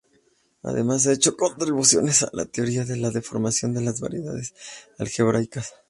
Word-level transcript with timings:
Además, 0.63 1.05
ha 1.05 1.11
hecho 1.13 1.37
contribuciones 1.37 2.23
a 2.23 2.29
la 2.33 2.45
teoría 2.47 2.85
de 2.85 2.97
la 2.97 3.11
deformación 3.11 3.71
de 3.75 3.81
las 3.81 3.99
variedades 4.01 4.51
algebraicas. 4.97 5.75